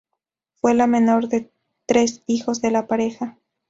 Fue 0.55 0.73
la 0.73 0.87
menor 0.87 1.27
de 1.29 1.41
los 1.41 1.51
tres 1.85 2.23
hijos 2.25 2.59
de 2.59 2.71
la 2.71 2.87
pareja. 2.87 3.37